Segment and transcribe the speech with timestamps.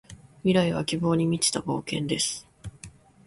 [0.41, 2.47] 未来は希望に満ちた冒険です。